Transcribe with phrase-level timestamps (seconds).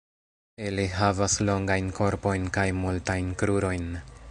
[0.69, 3.89] Ili havas longajn korpojn kaj multajn krurojn.